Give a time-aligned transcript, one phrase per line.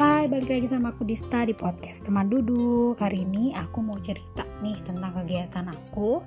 [0.00, 2.96] balik lagi sama aku Dista di podcast teman duduk.
[2.96, 6.24] Hari ini aku mau cerita nih tentang kegiatan aku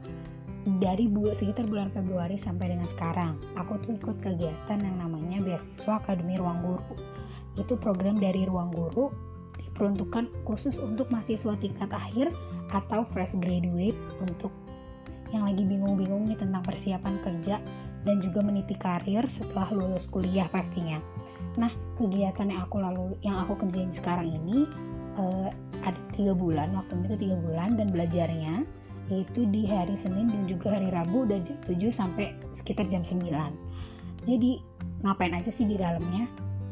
[0.77, 3.33] Dari bu sekitar bulan Februari sampai dengan sekarang.
[3.57, 6.93] Aku tuh ikut kegiatan yang namanya Beasiswa Akademi Ruang Guru.
[7.57, 9.09] Itu program dari Ruang Guru
[9.57, 12.29] Diperuntukkan khusus untuk mahasiswa tingkat akhir
[12.69, 14.53] Atau fresh graduate Untuk
[15.33, 17.57] yang lagi bingung-bingung nih tentang persiapan kerja
[18.03, 20.99] dan juga meniti karir setelah lulus kuliah pastinya.
[21.55, 24.67] Nah, kegiatan yang aku lalu yang aku kerjain sekarang ini
[25.19, 25.47] uh,
[25.83, 28.63] ada tiga bulan, waktu itu tiga bulan dan belajarnya
[29.11, 33.19] yaitu di hari Senin dan juga hari Rabu dari jam 7 sampai sekitar jam 9.
[34.23, 34.63] Jadi
[35.03, 36.23] ngapain aja sih di dalamnya?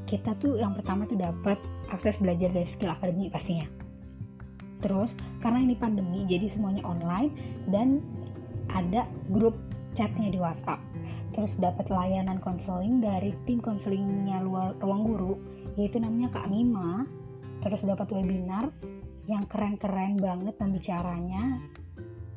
[0.08, 1.60] Kita tuh yang pertama tuh dapat
[1.92, 3.68] akses belajar dari skill akademi pastinya.
[4.80, 5.12] Terus
[5.44, 7.36] karena ini pandemi jadi semuanya online
[7.68, 8.00] dan
[8.72, 9.60] ada grup
[9.92, 10.80] chatnya di WhatsApp
[11.32, 14.44] terus dapat layanan konseling dari tim konselingnya
[14.80, 15.40] ruang guru
[15.80, 17.08] yaitu namanya Kak Mima.
[17.62, 18.74] Terus dapat webinar
[19.30, 21.62] yang keren-keren banget pembicaranya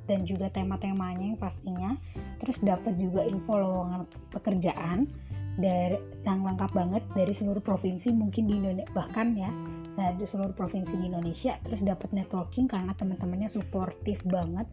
[0.04, 1.96] dan juga tema-temanya yang pastinya.
[2.44, 5.08] Terus dapat juga info lowongan pekerjaan
[5.56, 9.50] dari yang lengkap banget dari seluruh provinsi mungkin di Indonesia bahkan ya
[9.94, 11.56] di seluruh provinsi di Indonesia.
[11.62, 14.66] Terus dapat networking karena teman-temannya suportif banget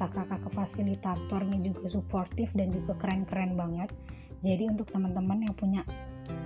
[0.00, 3.92] kakak-kakak fasilitatornya juga suportif dan juga keren-keren banget
[4.40, 5.84] jadi untuk teman-teman yang punya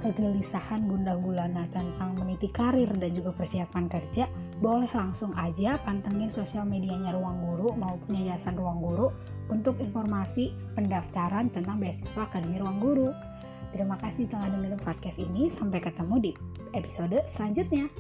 [0.02, 4.27] kegelisahan gundah gulana tentang meniti karir dan juga persiapan kerja
[4.58, 9.08] boleh langsung aja pantengin sosial medianya Ruang Guru maupun Yayasan Ruang Guru
[9.52, 13.08] untuk informasi pendaftaran tentang beasiswa Akademi Ruang Guru.
[13.74, 15.50] Terima kasih telah dengerin podcast ini.
[15.50, 16.33] Sampai ketemu di
[16.72, 17.91] episode selanjutnya.